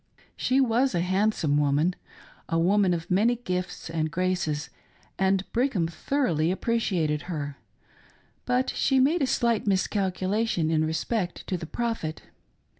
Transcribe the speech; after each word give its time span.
She 0.35 0.59
was 0.59 0.95
a 0.95 0.99
handsome 1.01 1.57
woman— 1.57 1.93
a 2.49 2.57
woman 2.57 2.91
of 2.95 3.11
many 3.11 3.35
gifts 3.35 3.87
and 3.87 4.09
graces, 4.09 4.71
and 5.19 5.45
Brigham 5.53 5.85
thoroughly 5.87 6.49
appreciated 6.49 7.21
her; 7.29 7.59
but 8.47 8.71
she 8.71 8.99
made 8.99 9.21
a 9.21 9.27
slight 9.27 9.67
miscalculation 9.67 10.71
in 10.71 10.83
respect 10.85 11.45
to 11.45 11.55
the 11.55 11.67
Prophet. 11.67 12.23